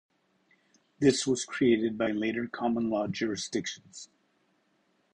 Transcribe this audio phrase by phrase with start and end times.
[0.97, 4.09] This was created by later common law jurisdictions.